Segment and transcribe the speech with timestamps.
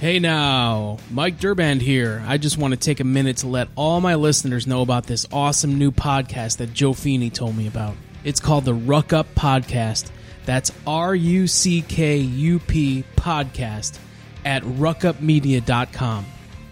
[0.00, 2.22] Hey now, Mike Durband here.
[2.24, 5.26] I just want to take a minute to let all my listeners know about this
[5.32, 7.96] awesome new podcast that Joe Feeney told me about.
[8.22, 10.12] It's called the Ruck Up Podcast.
[10.44, 13.98] That's R U C K U P Podcast
[14.44, 16.26] at ruckupmedia.com.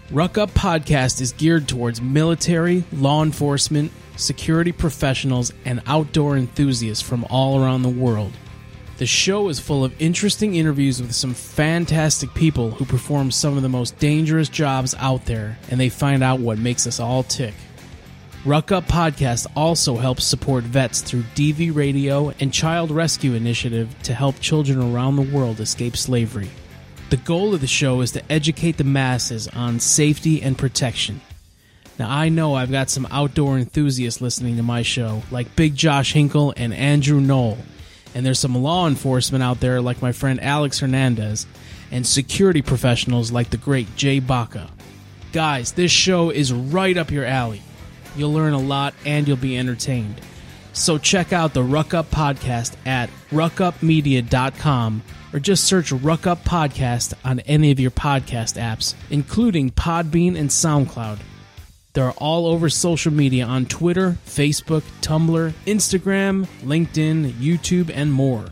[0.09, 7.25] Ruck Up Podcast is geared towards military, law enforcement, security professionals, and outdoor enthusiasts from
[7.29, 8.31] all around the world.
[8.97, 13.61] The show is full of interesting interviews with some fantastic people who perform some of
[13.61, 17.53] the most dangerous jobs out there, and they find out what makes us all tick.
[18.43, 24.15] Ruck Up Podcast also helps support vets through DV Radio and Child Rescue Initiative to
[24.15, 26.49] help children around the world escape slavery.
[27.11, 31.21] The goal of the show is to educate the masses on safety and protection.
[31.99, 36.13] Now, I know I've got some outdoor enthusiasts listening to my show, like Big Josh
[36.13, 37.59] Hinkle and Andrew Knoll
[38.17, 41.45] and there's some law enforcement out there like my friend Alex Hernandez,
[41.91, 44.71] and security professionals like the great Jay Baca.
[45.33, 47.61] Guys, this show is right up your alley.
[48.15, 50.19] You'll learn a lot and you'll be entertained.
[50.73, 57.13] So check out the Ruck Up Podcast at ruckupmedia.com or just search Ruck Up Podcast
[57.23, 61.19] on any of your podcast apps, including Podbean and SoundCloud.
[61.97, 68.45] They're all over social media on Twitter, Facebook, Tumblr, Instagram, LinkedIn, YouTube, and more.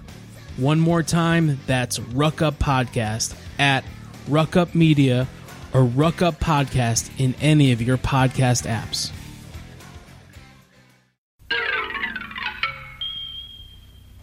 [0.58, 3.86] One more time, that's Ruck Up Podcast at
[4.28, 5.28] Ruck Up Media
[5.76, 9.12] or Ruck Up Podcast in any of your podcast apps.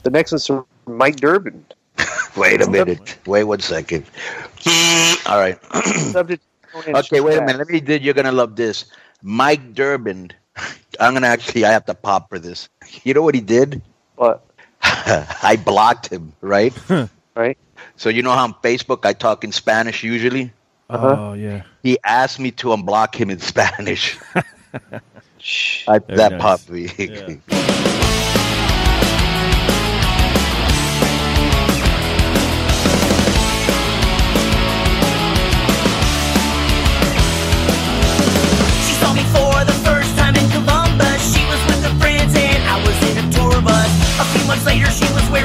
[0.03, 1.65] The next one's from Mike Durbin.
[2.37, 3.19] Wait a minute.
[3.29, 4.05] Wait one second.
[5.27, 5.61] All right.
[6.75, 7.59] Okay, wait a minute.
[7.59, 7.81] Let me.
[7.81, 8.87] Did you're gonna love this?
[9.23, 10.31] Mike Durbin.
[11.01, 11.65] I'm gonna actually.
[11.65, 12.69] I have to pop for this.
[13.05, 13.81] You know what he did?
[14.17, 14.45] What?
[14.83, 16.35] I blocked him.
[16.43, 16.75] Right.
[17.35, 17.57] Right.
[17.97, 20.53] So you know how on Facebook I talk in Spanish usually.
[20.91, 21.17] Uh-huh.
[21.19, 21.63] Oh, yeah.
[21.83, 24.19] He asked me to unblock him in Spanish.
[25.89, 26.41] I, that nice.
[26.41, 26.91] popped me.
[26.99, 27.89] Yeah.
[44.53, 45.42] Months later, she was wearing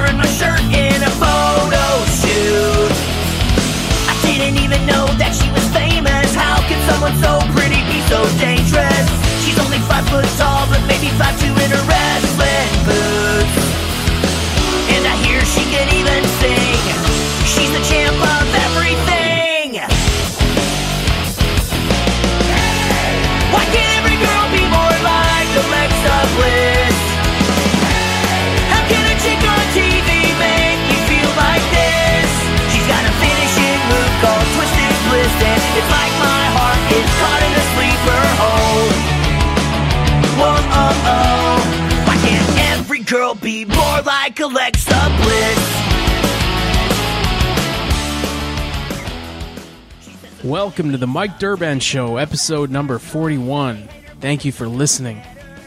[50.78, 53.90] Welcome to the Mike Durband Show, episode number 41.
[54.22, 55.24] Thank you for listening.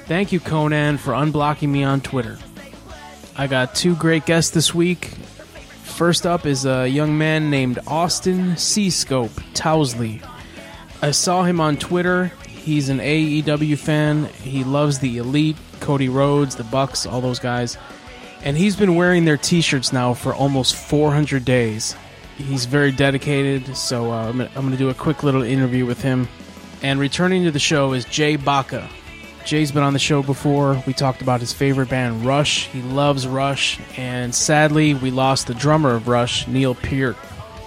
[0.06, 2.38] Thank you, Konnan, for unblocking me on Twitter.
[3.36, 5.06] I got two great guests this week.
[5.82, 10.24] First up is a young man named Austin C-Scope Towsley.
[11.02, 12.26] I saw him on Twitter.
[12.46, 14.26] He's an AEW fan.
[14.26, 17.76] He loves the Elite, Cody Rhodes, the Bucks, all those guys.
[18.44, 21.96] And he's been wearing their t shirts now for almost 400 days.
[22.42, 26.28] He's very dedicated, so uh, I'm I'm to do a quick little interview with him.
[26.82, 28.88] And returning to the show is Jay Baca.
[29.44, 30.82] Jay's been on the show before.
[30.86, 32.66] We talked about his favorite band, Rush.
[32.68, 37.16] He loves Rush, and sadly, we lost the drummer of Rush, Neil Peart,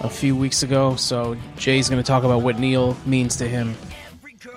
[0.00, 0.96] a few weeks ago.
[0.96, 3.74] So Jay's going to talk about what Neil means to him.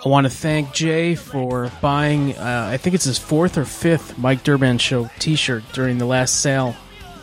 [0.06, 4.18] I want to thank Jay for buying, uh, I think it's his fourth or fifth
[4.18, 6.76] Mike Durband Show t shirt during the last sale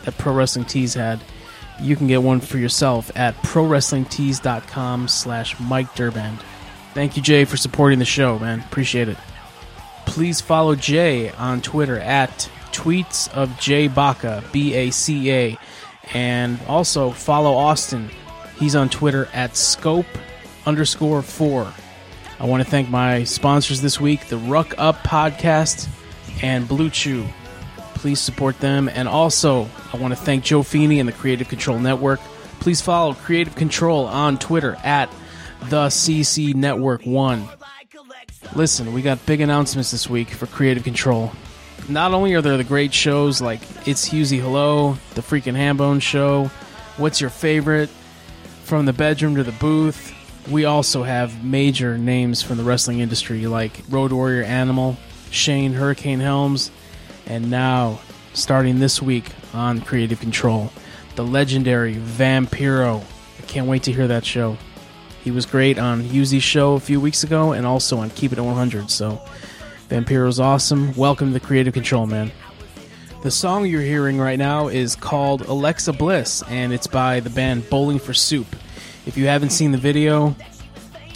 [0.03, 1.19] that Pro Wrestling Tees had.
[1.79, 6.39] You can get one for yourself at prowrestlingtees.com slash Mike Durband.
[6.93, 8.61] Thank you, Jay, for supporting the show, man.
[8.61, 9.17] Appreciate it.
[10.05, 15.57] Please follow Jay on Twitter at tweets of Jay Baca, B A C A.
[16.13, 18.09] And also follow Austin.
[18.57, 20.05] He's on Twitter at scope
[20.65, 21.73] underscore four.
[22.39, 25.89] I want to thank my sponsors this week, the Ruck Up Podcast
[26.41, 27.25] and Blue Chew.
[28.05, 28.87] Please support them.
[28.87, 32.19] And also, I want to thank Joe Feeney and the Creative Control Network.
[32.59, 35.09] Please follow Creative Control on Twitter at
[35.71, 37.49] the CC Network One.
[38.55, 41.31] Listen, we got big announcements this week for Creative Control.
[41.89, 46.51] Not only are there the great shows like It's Husey Hello, The Freaking Hambone Show,
[46.97, 47.89] What's Your Favorite,
[48.65, 50.13] from the bedroom to the booth.
[50.47, 54.95] We also have major names from the wrestling industry like Road Warrior Animal,
[55.31, 56.69] Shane Hurricane Helms,
[57.27, 57.99] and now,
[58.33, 60.71] starting this week on Creative Control,
[61.15, 63.03] the legendary Vampiro.
[63.39, 64.57] I can't wait to hear that show.
[65.23, 68.39] He was great on Yuzi's show a few weeks ago and also on Keep It
[68.39, 68.91] 100.
[68.91, 69.21] So,
[69.89, 70.93] Vampiro's awesome.
[70.95, 72.31] Welcome to Creative Control, man.
[73.23, 77.67] The song you're hearing right now is called Alexa Bliss, and it's by the band
[77.71, 78.47] Bowling for Soup.
[79.07, 80.35] If you haven't seen the video,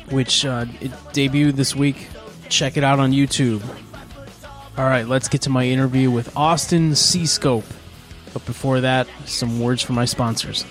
[0.10, 0.66] which uh,
[1.14, 2.08] debuted this week,
[2.50, 3.62] check it out on YouTube.
[4.78, 7.66] All right, let's get to my interview with Austin C-Scope.
[8.34, 10.64] But before that, some words from my sponsors.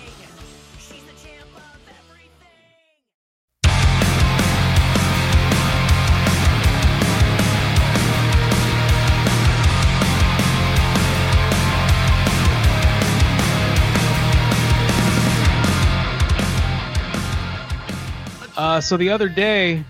[18.57, 19.85] Uh, so the other day,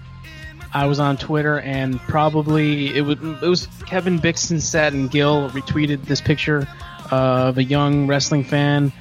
[0.72, 5.50] I was on Twitter and probably it was it was Kevin Bixton sat and Gil
[5.50, 6.68] retweeted this picture
[7.10, 8.94] of a young wrestling fan,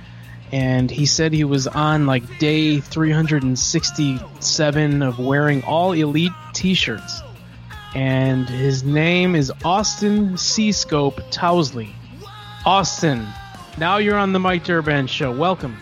[0.51, 7.21] and he said he was on like day 367 of wearing all elite T-shirts,
[7.95, 11.93] and his name is Austin C-Scope Towsley.
[12.65, 13.27] Austin,
[13.77, 15.37] now you're on the Mike Durband show.
[15.37, 15.77] Welcome.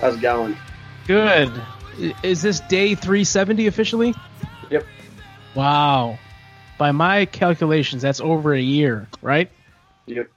[0.00, 0.56] How's it going?
[1.06, 1.52] Good.
[2.22, 4.14] Is this day 370 officially?
[4.70, 4.86] Yep.
[5.54, 6.18] Wow.
[6.78, 9.50] By my calculations, that's over a year, right?
[10.06, 10.30] Yep.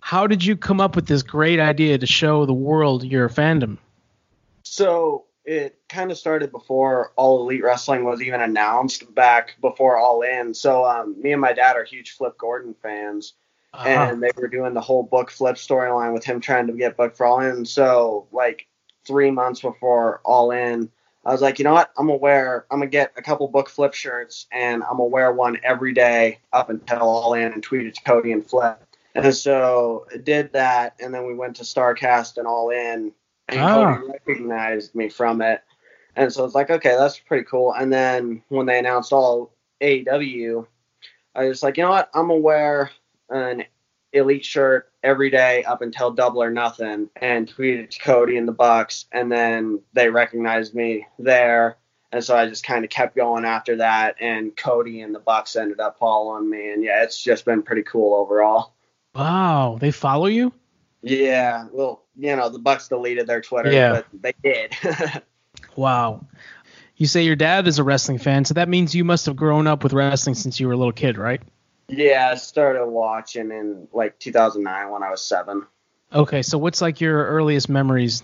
[0.00, 3.78] How did you come up with this great idea to show the world your fandom?
[4.64, 10.22] So it kind of started before All Elite Wrestling was even announced back before All
[10.22, 10.54] In.
[10.54, 13.34] So um, me and my dad are huge Flip Gordon fans,
[13.74, 13.88] Uh-huh.
[13.88, 17.16] and they were doing the whole book Flip storyline with him trying to get booked
[17.16, 17.64] for All In.
[17.64, 18.66] So like
[19.04, 20.90] three months before All In,
[21.24, 21.92] I was like, you know what?
[21.96, 25.32] I'm gonna wear, I'm gonna get a couple book Flip shirts, and I'm gonna wear
[25.32, 28.82] one every day up until All In, and tweet it to Cody and Flip.
[29.14, 33.12] And so I did that, and then we went to Starcast and All In,
[33.48, 33.96] and Ah.
[33.96, 35.62] Cody recognized me from it.
[36.16, 37.72] And so it's like, okay, that's pretty cool.
[37.72, 40.66] And then when they announced all AEW,
[41.34, 42.10] I was like, you know what?
[42.14, 42.90] I'm gonna wear
[43.30, 43.64] an
[44.12, 48.52] elite shirt every day up until double or nothing and tweeted to Cody and the
[48.52, 51.76] Bucks and then they recognized me there.
[52.12, 55.56] And so I just kind of kept going after that and Cody and the Bucks
[55.56, 58.74] ended up following me and yeah, it's just been pretty cool overall.
[59.14, 60.52] Wow, they follow you?
[61.02, 63.92] Yeah, well, you know, the Bucks deleted their Twitter, Yeah.
[63.92, 65.22] but they did.
[65.76, 66.26] Wow.
[66.96, 69.66] You say your dad is a wrestling fan, so that means you must have grown
[69.66, 71.40] up with wrestling since you were a little kid, right?
[71.88, 75.66] Yeah, I started watching in like 2009 when I was seven.
[76.12, 78.22] Okay, so what's like your earliest memories?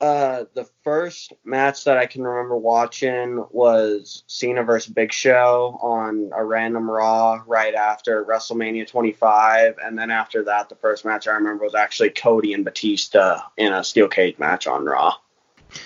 [0.00, 6.30] Uh, the first match that I can remember watching was Cena versus Big Show on
[6.34, 11.32] a random Raw right after WrestleMania 25, and then after that, the first match I
[11.32, 15.14] remember was actually Cody and Batista in a steel cage match on Raw.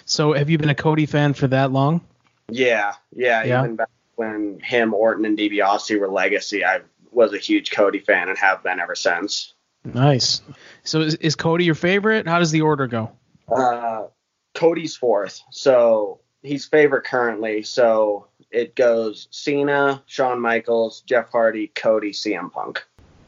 [0.05, 2.01] So have you been a Cody fan for that long?
[2.51, 3.61] Yeah, yeah, Yeah.
[3.61, 3.89] even back
[4.19, 6.81] when him, Orton, and DiBiase were Legacy, I
[7.11, 9.55] was a huge Cody fan and have been ever since.
[9.85, 10.43] Nice.
[10.83, 12.27] So is, is Cody your favorite?
[12.27, 13.13] How does the order go?
[13.49, 14.09] Uh,
[14.55, 17.63] Cody's fourth, so he's favorite currently.
[17.63, 22.85] So it goes Cena, Shawn Michaels, Jeff Hardy, Cody, CM Punk.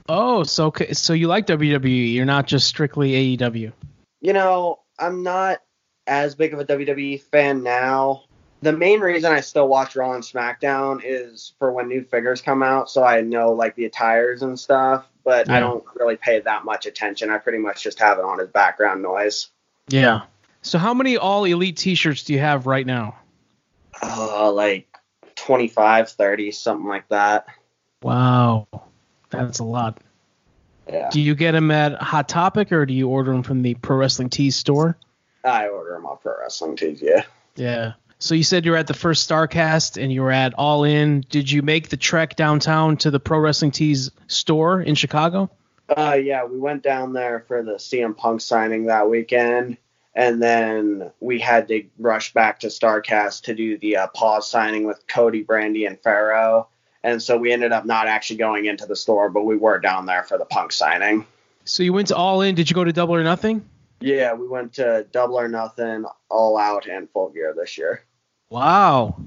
[0.09, 2.13] Oh, so so you like WWE?
[2.13, 3.73] You're not just strictly AEW.
[4.21, 5.61] You know, I'm not
[6.07, 8.25] as big of a WWE fan now.
[8.63, 12.63] The main reason I still watch Raw and SmackDown is for when new figures come
[12.63, 15.07] out, so I know like the attires and stuff.
[15.25, 15.57] But Yeah.
[15.57, 17.31] I don't really pay that much attention.
[17.31, 19.49] I pretty much just have it on as background noise.
[19.89, 20.23] Yeah.
[20.63, 23.17] So how many all elite T-shirts do you have right now?
[24.03, 24.87] Uh, like
[25.37, 27.47] 25, 30, something like that.
[28.03, 28.67] Wow,
[29.31, 29.99] that's a lot.
[30.89, 31.09] Yeah.
[31.11, 33.97] Do you get them at Hot Topic or do you order them from the Pro
[33.97, 34.97] Wrestling Tees store?
[35.45, 37.23] I order them off Pro Wrestling Tees, yeah.
[37.57, 37.93] Yeah.
[38.23, 41.25] So you said you were at the first Starcast and you were at All In.
[41.31, 45.51] Did you make the trek downtown to the Pro Wrestling Tees store in Chicago?
[45.89, 49.79] Uh, yeah, we went down there for the CM Punk signing that weekend,
[50.15, 54.85] and then we had to rush back to Starcast to do the uh, pause signing
[54.85, 56.69] with Cody, Brandi, and Pharaoh.
[57.03, 60.05] And so we ended up not actually going into the store, but we were down
[60.05, 61.25] there for the Punk signing.
[61.65, 62.55] So you went to All In.
[62.55, 63.65] Did you go to Double or Nothing?
[64.01, 68.03] Yeah, we went to Double or Nothing, All Out, and Full Gear this year.
[68.51, 69.21] Wow.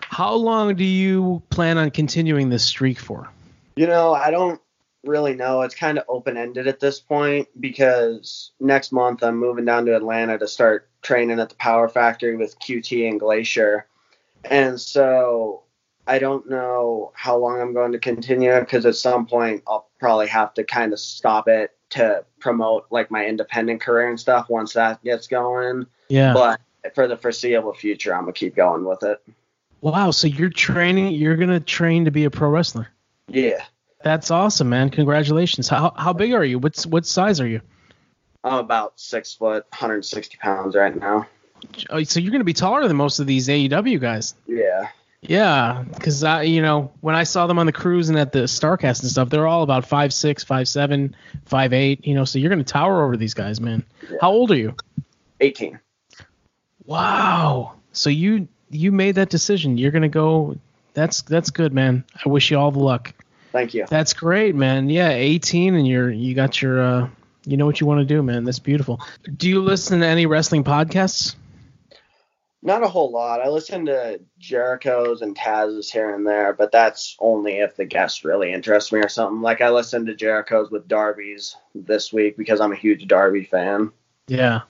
[0.00, 3.28] How long do you plan on continuing this streak for?
[3.76, 4.60] You know, I don't
[5.04, 5.62] really know.
[5.62, 9.96] It's kind of open ended at this point because next month I'm moving down to
[9.96, 13.86] Atlanta to start training at the Power Factory with QT and Glacier.
[14.44, 15.62] And so
[16.06, 20.26] I don't know how long I'm going to continue because at some point I'll probably
[20.28, 24.72] have to kind of stop it to promote like my independent career and stuff once
[24.74, 25.86] that gets going.
[26.08, 26.32] Yeah.
[26.32, 26.60] But
[26.94, 29.20] for the foreseeable future, I'm gonna keep going with it.
[29.80, 30.10] wow.
[30.10, 31.12] So you're training.
[31.12, 32.88] You're gonna train to be a pro wrestler.
[33.28, 33.62] Yeah,
[34.02, 34.90] That's awesome, man.
[34.90, 35.68] Congratulations.
[35.68, 36.58] How how big are you?
[36.58, 37.60] What's what size are you?
[38.42, 41.26] I'm about six foot, 160 pounds right now.
[41.90, 44.34] Oh, so you're gonna be taller than most of these AEW guys.
[44.46, 44.88] Yeah,
[45.20, 48.40] Yeah, because I, you know, when I saw them on the cruise and at the
[48.40, 52.06] Starcast and stuff, they're all about five six, five seven, five eight.
[52.06, 53.84] You know, so you're gonna tower over these guys, man.
[54.10, 54.16] Yeah.
[54.22, 54.74] How old are you?
[55.40, 55.78] 18.
[56.90, 57.74] Wow.
[57.92, 59.78] So you you made that decision.
[59.78, 60.56] You're gonna go.
[60.92, 62.02] That's that's good, man.
[62.24, 63.14] I wish you all the luck.
[63.52, 63.86] Thank you.
[63.88, 64.90] That's great, man.
[64.90, 67.08] Yeah, 18, and you're you got your uh,
[67.44, 68.42] you know what you want to do, man.
[68.42, 69.00] That's beautiful.
[69.36, 71.36] Do you listen to any wrestling podcasts?
[72.60, 73.40] Not a whole lot.
[73.40, 78.24] I listen to Jericho's and Taz's here and there, but that's only if the guest
[78.24, 79.42] really interests me or something.
[79.42, 83.92] Like I listened to Jericho's with Darby's this week because I'm a huge Darby fan.
[84.26, 84.62] Yeah.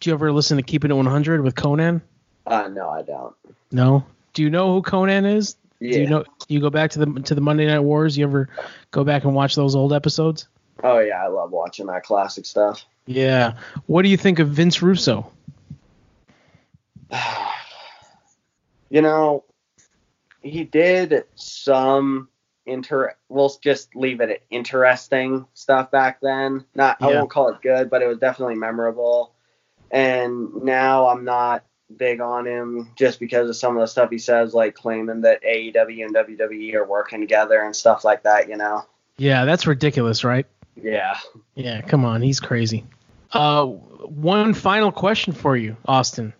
[0.00, 2.02] Do you ever listen to Keeping It 100 with Konnan?
[2.46, 3.34] Uh, no, I don't.
[3.72, 4.04] No.
[4.32, 5.56] Do you know who Konnan is?
[5.80, 5.92] Yeah.
[5.92, 6.24] Do you know?
[6.48, 8.16] You go back to the to the Monday Night Wars.
[8.16, 8.48] You ever
[8.90, 10.48] go back and watch those old episodes?
[10.82, 12.84] Oh yeah, I love watching that classic stuff.
[13.06, 13.54] Yeah.
[13.86, 15.30] What do you think of Vince Russo?
[18.90, 19.44] you know,
[20.42, 22.28] he did some
[22.66, 23.14] inter.
[23.28, 26.64] We'll just leave it at interesting stuff back then.
[26.74, 29.32] Not, I won't call it good, but it was definitely memorable.
[29.90, 31.64] And now I'm not
[31.96, 35.42] big on him just because of some of the stuff he says, like claiming that
[35.42, 38.48] AEW and WWE are working together and stuff like that.
[38.48, 38.84] You know?
[39.16, 40.46] Yeah, that's ridiculous, right?
[40.76, 41.18] Yeah.
[41.54, 42.84] Yeah, come on, he's crazy.
[43.32, 46.32] Uh, one final question for you, Austin.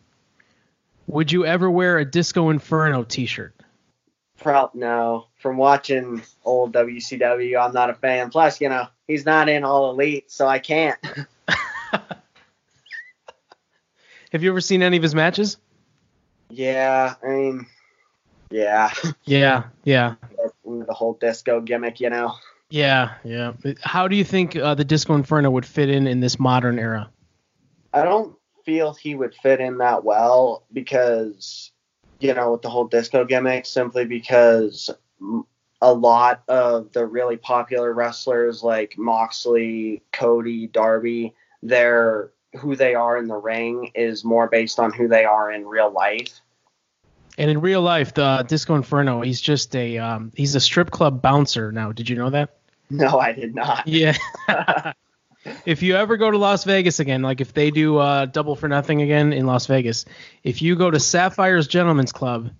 [1.06, 3.54] Would you ever wear a Disco Inferno T-shirt?
[4.38, 5.26] Prob no.
[5.38, 8.30] From watching old WCW, I'm not a fan.
[8.30, 10.98] Plus, you know, he's not in All Elite, so I can't.
[14.32, 15.56] Have you ever seen any of his matches?
[16.50, 17.66] Yeah, I mean,
[18.50, 18.90] yeah,
[19.24, 20.14] Yeah, yeah,
[20.64, 22.34] the whole disco gimmick, you know.
[22.70, 23.52] yeah, yeah.
[23.82, 27.10] How do you think uh, the Disco Inferno would fit in in this modern era?
[27.92, 31.72] I don't feel he would fit in that well because,
[32.20, 34.90] you know, with the whole disco gimmick, simply because
[35.80, 43.18] a lot of the really popular wrestlers like Moxley, Cody, Darby, they're who they are
[43.18, 46.40] in the ring is more based on who they are in real life.
[47.36, 51.22] And in real life, the Disco Inferno, he's just a um, he's a strip club
[51.22, 51.92] bouncer now.
[51.92, 52.56] Did you know that?
[52.90, 53.86] No, I did not.
[53.86, 54.16] Yeah.
[55.66, 58.68] if you ever go to Las Vegas again, like if they do uh, double for
[58.68, 60.04] nothing again in Las Vegas,
[60.42, 62.50] if you go to Sapphire's Gentlemen's Club,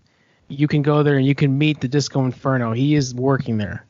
[0.48, 2.72] you can go there and you can meet the Disco Inferno.
[2.72, 3.84] He is working there.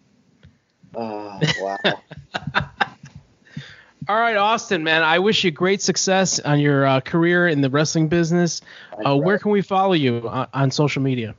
[0.95, 2.62] Oh, wow.
[4.09, 7.69] All right, Austin, man, I wish you great success on your uh, career in the
[7.69, 8.62] wrestling business.
[9.05, 11.35] Uh, where can we follow you on, on social media?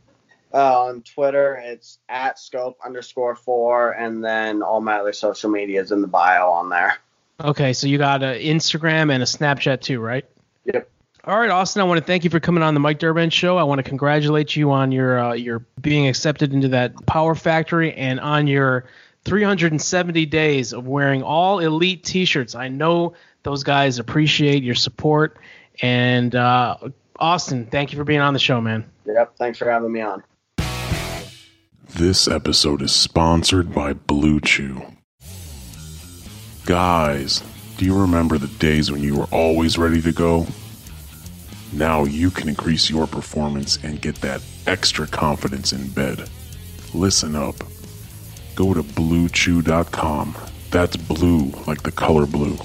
[0.54, 5.82] Uh, on Twitter, it's at scope underscore four, and then all my other social media
[5.82, 7.00] is in the bio on there.
[7.44, 10.26] Okay, so you got an Instagram and a Snapchat too, right?
[10.66, 10.88] Yep.
[11.24, 11.82] All right, Austin.
[11.82, 13.58] I want to thank you for coming on the Mike Durband Show.
[13.58, 17.94] I want to congratulate you on your uh, your being accepted into that Power Factory
[17.94, 18.86] and on your
[19.26, 22.56] 370 days of wearing all elite T-shirts.
[22.56, 25.38] I know those guys appreciate your support.
[25.82, 26.78] And uh,
[27.20, 28.90] Austin, thank you for being on the show, man.
[29.06, 29.36] Yep.
[29.38, 30.24] Thanks for having me on.
[31.96, 34.82] This episode is sponsored by Blue Chew.
[36.66, 37.44] Guys,
[37.78, 40.46] do you remember the days when you were always ready to go?
[41.74, 46.30] Now you can increase your performance and get that extra confidence in bed.
[46.94, 47.56] Listen up.
[48.60, 50.36] Go to bluechew.com.
[50.70, 52.58] That's blue like the color blue.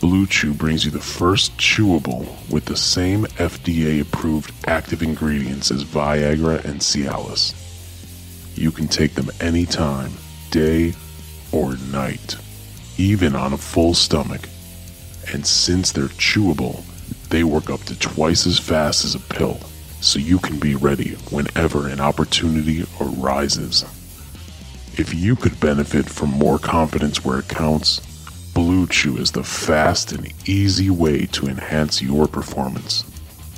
[0.00, 5.82] Blue Chew brings you the first chewable with the same FDA approved active ingredients as
[5.82, 7.56] Viagra and Cialis.
[8.56, 10.12] You can take them anytime,
[10.52, 10.94] day
[11.50, 12.36] or night,
[12.96, 14.48] even on a full stomach.
[15.32, 16.84] And since they're chewable,
[17.30, 19.58] they work up to twice as fast as a pill,
[20.00, 23.84] so you can be ready whenever an opportunity arises.
[25.00, 28.00] If you could benefit from more confidence where it counts,
[28.52, 33.02] Blue Chew is the fast and easy way to enhance your performance.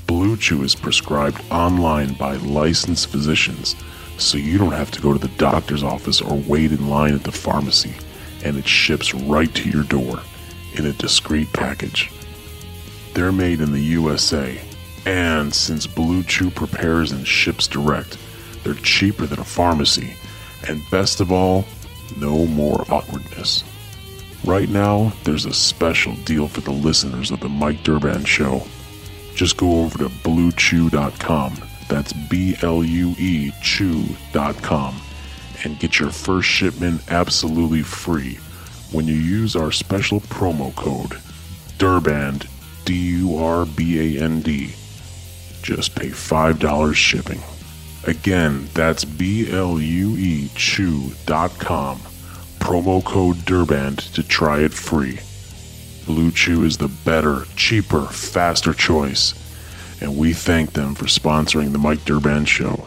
[0.07, 3.75] Blue Chew is prescribed online by licensed physicians,
[4.19, 7.25] so you don't have to go to the doctor's office or wait in line at
[7.25, 7.93] the pharmacy.
[8.45, 10.21] and it ships right to your door
[10.75, 12.13] in a discreet package.
[13.15, 14.61] They're made in the USA,
[15.07, 18.17] and since Blue Chew prepares and ships direct,
[18.63, 20.15] they're cheaper than a pharmacy,
[20.69, 21.65] and best of all,
[22.17, 23.65] no more awkwardness.
[24.45, 28.67] Right now, there's a special deal for the listeners of the Mike Durband Show.
[29.35, 31.55] Just go over to bluechew.com,
[31.89, 35.01] that's B L U E Chew.com,
[35.65, 38.39] and get your first shipment absolutely free
[38.91, 41.19] when you use our special promo code
[41.79, 42.47] DURBAND,
[42.85, 44.75] D U R B A N D.
[45.63, 47.41] Just pay $5 shipping.
[48.05, 51.99] Again, that's B L U E Chew.com.
[52.59, 55.21] Promo code DURBAND to try it free.
[56.07, 59.35] Blue Chew is the better, cheaper, faster choice,
[60.01, 62.85] and we thank them for sponsoring the Mike Durband Show.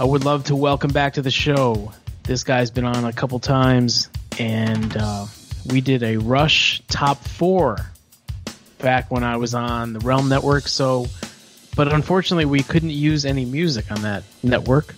[0.00, 1.92] I would love to welcome back to the show.
[2.22, 5.26] This guy's been on a couple times, and uh,
[5.66, 7.76] we did a Rush top four
[8.78, 10.68] back when I was on the Realm Network.
[10.68, 11.04] So,
[11.76, 14.94] but unfortunately, we couldn't use any music on that network.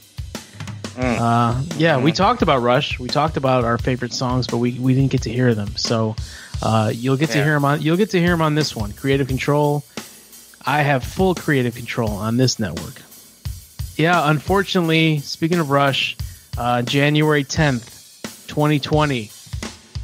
[0.96, 3.00] Uh, yeah, we talked about Rush.
[3.00, 5.74] We talked about our favorite songs, but we, we didn't get to hear them.
[5.76, 6.14] So,
[6.62, 7.82] uh, you'll get to hear them on.
[7.82, 8.92] You'll get to hear him on this one.
[8.92, 9.82] Creative Control.
[10.64, 13.02] I have full creative control on this network.
[13.96, 16.16] Yeah, unfortunately, speaking of Rush,
[16.56, 19.30] uh, January 10th, 2020,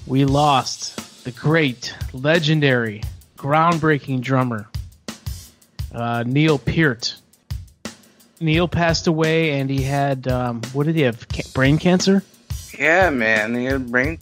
[0.06, 3.02] we lost the great, legendary,
[3.36, 4.68] groundbreaking drummer,
[5.92, 7.16] uh, Neil Peart.
[8.40, 11.26] Neil passed away and he had, um, what did he have?
[11.28, 12.22] Ca- brain cancer?
[12.78, 14.18] Yeah, man, he had brain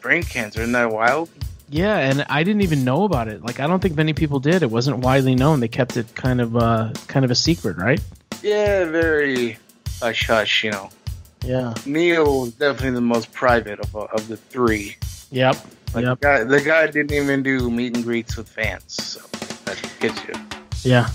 [0.00, 0.62] brain cancer.
[0.62, 1.28] Isn't that wild?
[1.68, 3.42] Yeah, and I didn't even know about it.
[3.44, 4.62] Like, I don't think many people did.
[4.62, 5.60] It wasn't widely known.
[5.60, 8.00] They kept it kind of, uh, kind of a secret, right?
[8.42, 9.58] Yeah, very
[10.00, 10.64] hush hush.
[10.64, 10.90] You know,
[11.44, 11.74] Yeah.
[11.86, 14.96] Neil was definitely the most private of of the three.
[15.30, 15.56] Yep.
[15.94, 16.20] Like Yep.
[16.20, 19.20] the, guy, the guy didn't even do meet and greets with fans, so
[19.64, 20.34] that gets you
[20.82, 21.08] Yeah.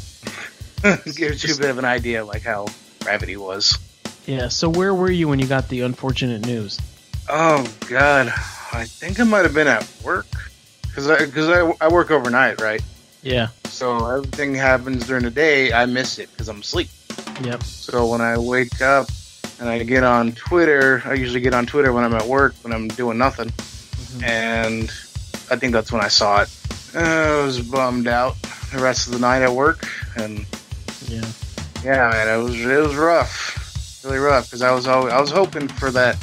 [1.16, 2.68] gives you a bit of an idea like how
[3.00, 3.78] private he was.
[4.26, 4.48] Yeah.
[4.50, 6.80] So where were you when you got the unfortunate news?
[7.30, 8.28] Oh God,
[8.74, 10.28] I think I might have been at work
[10.84, 12.82] because I because I, I work overnight, right?
[13.24, 13.48] Yeah.
[13.66, 15.74] So everything happens during the day.
[15.74, 16.88] I miss it because I'm asleep.
[17.44, 17.64] Yep.
[17.64, 19.08] So when I wake up
[19.60, 22.74] and I get on Twitter, I usually get on Twitter when I'm at work when
[22.74, 23.52] I'm doing nothing,
[24.24, 24.90] and
[25.52, 26.50] I think that's when I saw it.
[26.96, 27.00] Uh,
[27.42, 28.36] I was bummed out
[28.74, 30.46] the rest of the night at work, and
[31.08, 31.26] Yeah.
[31.84, 35.32] yeah, man, it was it was rough, really rough because I was always, I was
[35.32, 36.16] hoping for that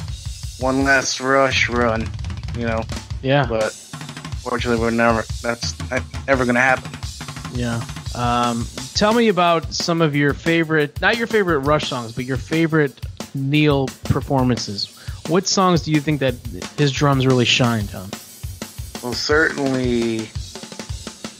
[0.59, 2.09] one last rush run,
[2.57, 2.83] you know,
[3.21, 3.45] Yeah.
[3.47, 3.71] but
[4.41, 5.73] fortunately we're never that's
[6.27, 6.91] never gonna happen.
[7.53, 7.83] Yeah.
[8.15, 12.37] Um, tell me about some of your favorite, not your favorite Rush songs, but your
[12.37, 14.89] favorite Neil performances.
[15.27, 16.35] What songs do you think that
[16.77, 18.09] his drums really shined on?
[19.01, 20.29] Well, certainly,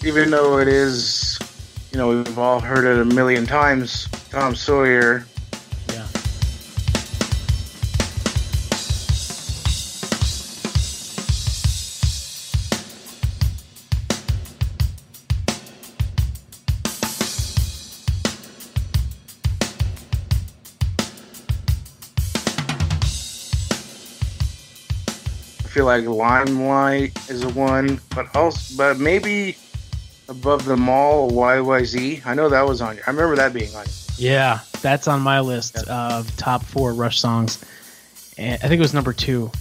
[0.05, 1.39] even though it is,
[1.91, 5.25] you know, we've all heard it a million times, Tom Sawyer.
[25.83, 29.57] Feel like Limelight is a one, but also, but maybe
[30.29, 32.25] above them all, YYZ.
[32.25, 32.97] I know that was on.
[33.05, 33.85] I remember that being on.
[34.17, 37.63] Yeah, that's on my list of top four Rush songs.
[38.37, 39.51] And I think it was number two.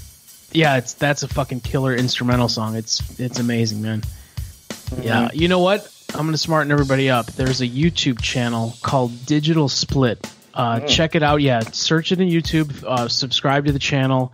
[0.53, 2.77] Yeah, it's that's a fucking killer instrumental song.
[2.77, 4.03] It's it's amazing, man.
[5.01, 5.93] Yeah, you know what?
[6.15, 7.27] I'm gonna smarten everybody up.
[7.33, 10.25] There's a YouTube channel called Digital Split.
[10.55, 11.41] Uh, Check it out.
[11.41, 12.85] Yeah, search it in YouTube.
[12.85, 14.33] Uh, subscribe to the channel.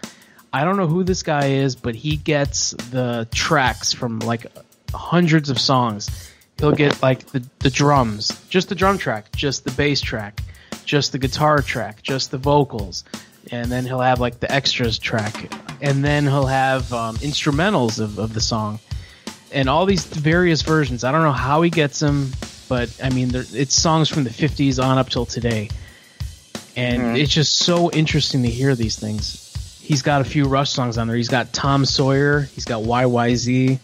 [0.53, 4.47] I don't know who this guy is, but he gets the tracks from like
[4.95, 9.71] hundreds of songs, he'll get like the the drums, just the drum track, just the
[9.73, 10.41] bass track,
[10.85, 13.05] just the guitar track, just the vocals,
[13.53, 15.35] and then he'll have like the extras track,
[15.83, 18.79] and then he'll have um, instrumentals of, of the song,
[19.53, 21.05] and all these various versions.
[21.05, 22.31] I don't know how he gets them,
[22.71, 25.69] but I mean, it's songs from the '50s on up till today,
[26.75, 27.21] and Mhm.
[27.21, 29.45] it's just so interesting to hear these things.
[29.88, 31.16] He's got a few Rush songs on there.
[31.16, 32.40] He's got Tom Sawyer.
[32.40, 33.79] He's got YYZ.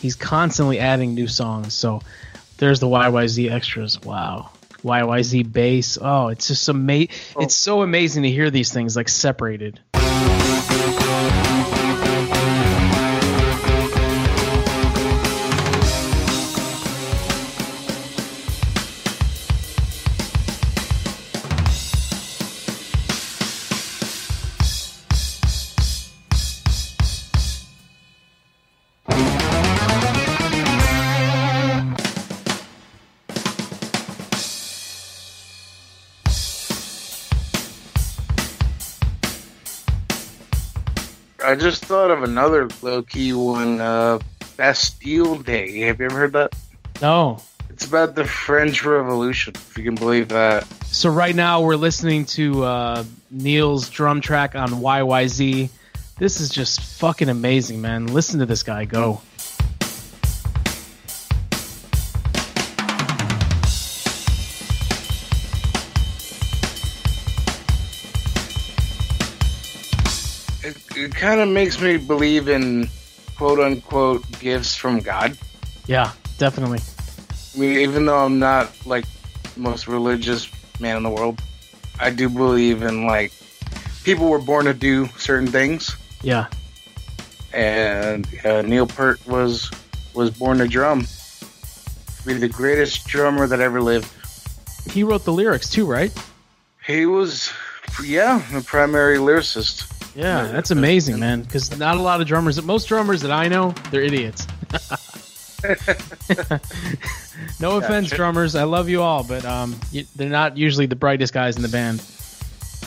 [0.00, 1.74] He's constantly adding new songs.
[1.74, 2.00] So
[2.56, 4.00] there's the YYZ extras.
[4.00, 4.48] Wow.
[4.82, 5.98] YYZ bass.
[6.00, 7.42] Oh, it's just ama- oh.
[7.42, 9.80] It's so amazing to hear these things like separated.
[41.54, 43.80] I just thought of another low key one.
[43.80, 44.18] Uh,
[44.56, 45.82] Bastille Day.
[45.82, 46.52] Have you ever heard that?
[47.00, 47.40] No.
[47.70, 49.52] It's about the French Revolution.
[49.54, 50.66] If you can believe that.
[50.86, 55.70] So right now we're listening to uh, Neil's drum track on YYZ.
[56.18, 58.08] This is just fucking amazing, man.
[58.08, 59.20] Listen to this guy go.
[70.64, 72.88] It, it kind of makes me believe in
[73.36, 75.36] quote unquote gifts from God.
[75.86, 76.80] Yeah, definitely.
[77.54, 79.04] I mean, even though I'm not like
[79.54, 80.48] the most religious
[80.80, 81.40] man in the world,
[82.00, 83.32] I do believe in like
[84.04, 86.46] people were born to do certain things, Yeah.
[87.52, 89.70] and uh, Neil Peart was
[90.14, 91.06] was born to drum.
[92.26, 94.08] Be the greatest drummer that ever lived.
[94.90, 96.12] He wrote the lyrics too, right?
[96.86, 97.52] He was,
[98.02, 99.90] yeah, the primary lyricist.
[100.14, 101.42] Yeah, that's amazing, man.
[101.42, 104.46] Because not a lot of drummers, most drummers that I know, they're idiots.
[107.60, 108.54] no offense, drummers.
[108.54, 111.68] I love you all, but um, y- they're not usually the brightest guys in the
[111.68, 112.00] band.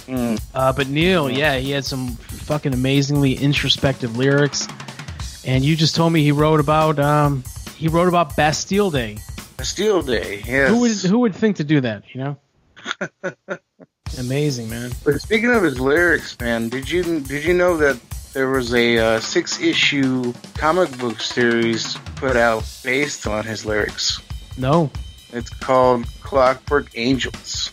[0.07, 0.41] Mm.
[0.53, 4.67] Uh, but Neil, yeah, he had some fucking amazingly introspective lyrics,
[5.45, 7.43] and you just told me he wrote about um,
[7.75, 9.17] he wrote about Bastille Day.
[9.57, 10.69] Bastille Day, yes.
[10.69, 12.03] Who would who would think to do that?
[12.13, 12.37] You know,
[14.17, 14.91] amazing, man.
[15.03, 17.99] But speaking of his lyrics, man, did you did you know that
[18.33, 24.21] there was a uh, six issue comic book series put out based on his lyrics?
[24.57, 24.89] No,
[25.33, 27.71] It's called Clockwork Angels.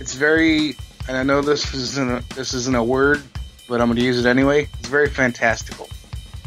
[0.00, 0.76] It's very,
[1.08, 3.22] and I know this isn't a, this isn't a word,
[3.68, 4.68] but I'm going to use it anyway.
[4.78, 5.88] It's very fantastical.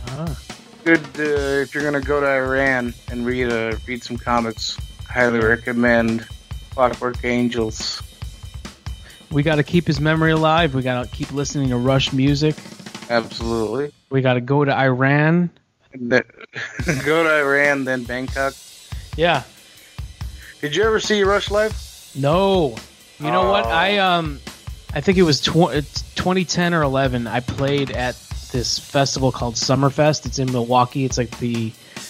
[0.10, 0.40] ah,
[0.84, 4.78] Good uh, if you're going to go to Iran and read uh, read some comics.
[5.10, 6.28] Highly recommend
[6.72, 8.02] Clockwork Angels.
[9.36, 10.74] We got to keep his memory alive.
[10.74, 12.56] We got to keep listening to Rush music.
[13.10, 13.92] Absolutely.
[14.10, 15.50] We got to go to Iran.
[16.00, 16.22] Go
[17.24, 18.54] to Iran, then Bangkok.
[19.16, 19.44] Yeah.
[20.60, 21.74] Did you ever see Rush live?
[22.16, 22.76] No.
[23.20, 23.66] You know what?
[23.66, 23.70] Oh.
[23.70, 24.42] I um,
[24.94, 25.72] I think it was tw-
[26.16, 27.28] 2010 or 11.
[27.28, 28.16] I played at
[28.52, 30.26] this festival called Summerfest.
[30.26, 31.06] It's in Milwaukee.
[31.06, 31.68] It's like the,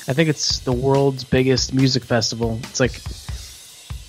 [0.07, 2.59] I think it's the world's biggest music festival.
[2.63, 2.99] It's like,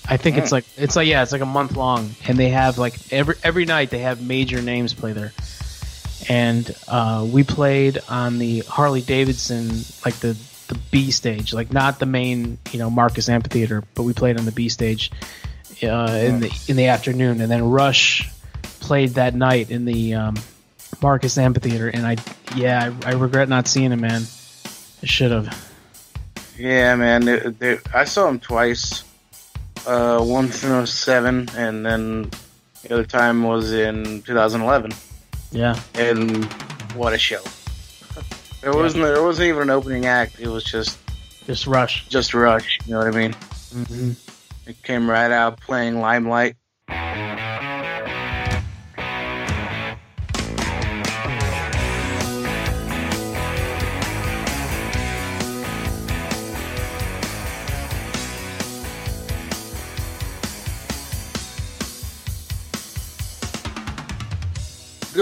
[0.09, 2.77] I think it's like it's like yeah, it's like a month long, and they have
[2.77, 5.33] like every every night they have major names play there.
[6.29, 9.67] And uh, we played on the Harley Davidson,
[10.05, 14.13] like the the B stage, like not the main, you know, Marcus Amphitheater, but we
[14.13, 15.11] played on the B stage
[15.83, 18.29] uh, in the in the afternoon, and then Rush
[18.79, 20.35] played that night in the um,
[21.01, 22.17] Marcus Amphitheater, and I
[22.55, 24.23] yeah, I, I regret not seeing him, man.
[25.03, 25.71] I should have.
[26.57, 27.25] Yeah, man.
[27.25, 29.03] They, they, I saw him twice.
[29.87, 32.29] Uh, once in 07, and then
[32.83, 34.91] the other time was in 2011.
[35.51, 36.43] Yeah, And
[36.93, 37.41] what a show!
[38.61, 40.39] There wasn't there wasn't even an opening act.
[40.39, 40.97] It was just
[41.45, 42.05] just Rush.
[42.09, 42.79] just Rush.
[42.85, 43.33] You know what I mean?
[43.71, 44.11] hmm
[44.65, 46.55] It came right out playing Limelight.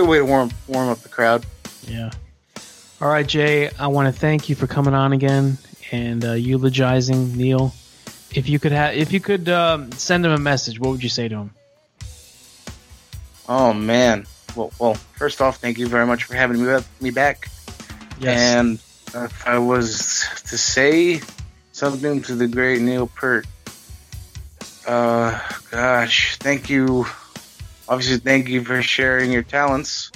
[0.05, 1.43] Good way to warm warm up the crowd.
[1.87, 2.11] Yeah.
[3.01, 3.71] All right, Jay.
[3.79, 5.57] I want to thank you for coming on again
[5.91, 7.73] and uh, eulogizing Neil.
[8.29, 11.09] If you could have, if you could um, send him a message, what would you
[11.09, 11.51] say to him?
[13.49, 14.27] Oh man.
[14.55, 17.49] Well, well, first off, thank you very much for having me me back.
[18.19, 18.37] Yes.
[18.37, 18.75] And
[19.15, 21.19] if I was to say
[21.71, 23.47] Something to the great Neil Peart.
[24.87, 25.37] Uh,
[25.71, 27.07] gosh, thank you.
[27.87, 30.11] Obviously, thank you for sharing your talents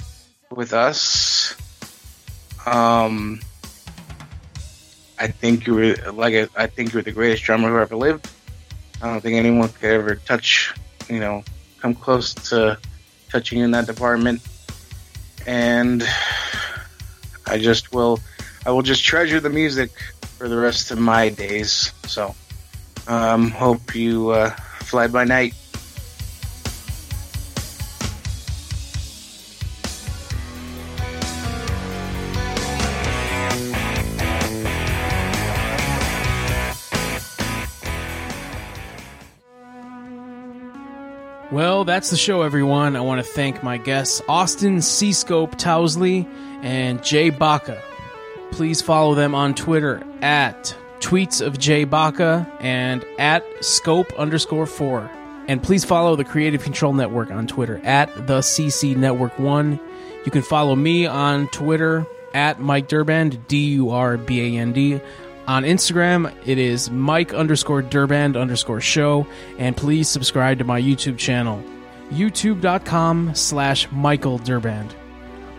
[0.50, 1.54] with us.
[2.66, 3.40] Um,
[5.18, 8.28] I think you were like I- think you're the greatest drummer who ever lived.
[9.00, 10.74] I don't think anyone could ever touch,
[11.08, 11.44] you know,
[11.80, 12.78] come close to
[13.30, 14.42] touching in that department.
[15.46, 16.02] And
[17.46, 18.20] I just will,
[18.66, 19.90] I will just treasure the music
[20.38, 21.92] for the rest of my days.
[22.06, 22.34] So,
[23.06, 25.54] um, hope you uh, fly by night.
[41.50, 42.94] Well, that's the show, everyone.
[42.94, 46.28] I want to thank my guests, Austin C-Scope Towsley
[46.62, 47.82] and Jay Baca.
[48.52, 55.10] Please follow them on Twitter at tweets of Jay Baca and at scope underscore four.
[55.48, 59.80] And please follow the Creative Control Network on Twitter at the CC Network One.
[60.24, 64.72] You can follow me on Twitter at Mike Durband, D U R B A N
[64.72, 65.00] D.
[65.46, 69.26] On Instagram, it is Mike underscore Durband underscore show.
[69.58, 71.62] And please subscribe to my YouTube channel,
[72.10, 74.92] youtube.com slash Michael Durband.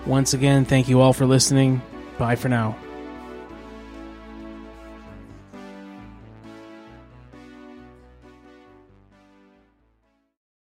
[0.06, 1.82] Once again, thank you all for listening.
[2.18, 2.78] Bye for now.